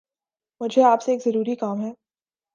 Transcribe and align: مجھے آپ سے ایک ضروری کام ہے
مجھے 0.61 0.83
آپ 0.83 1.01
سے 1.01 1.11
ایک 1.11 1.23
ضروری 1.23 1.55
کام 1.55 1.81
ہے 1.81 1.91